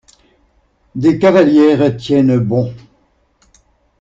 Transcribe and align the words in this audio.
Des 0.95 1.19
cavalières 1.19 1.95
tiennent 1.95 2.39
bon. 2.39 2.73